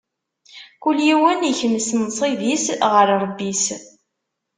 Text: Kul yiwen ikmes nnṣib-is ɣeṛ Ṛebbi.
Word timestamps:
Kul 0.81 0.97
yiwen 1.07 1.47
ikmes 1.51 1.87
nnṣib-is 1.99 2.65
ɣeṛ 2.91 3.09
Ṛebbi. 3.23 3.51